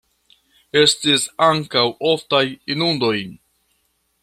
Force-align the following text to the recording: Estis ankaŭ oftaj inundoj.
Estis 0.79 1.25
ankaŭ 1.49 1.85
oftaj 2.13 2.43
inundoj. 2.77 3.17